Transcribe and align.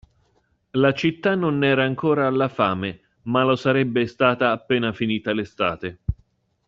La 0.71 0.93
città 0.93 1.35
non 1.35 1.63
era 1.63 1.83
ancora 1.83 2.25
alla 2.25 2.47
fame, 2.49 3.01
ma 3.25 3.43
lo 3.43 3.55
sarebbe 3.55 4.07
stata 4.07 4.49
appena 4.49 4.91
finita 4.93 5.31
l'estate. 5.31 5.99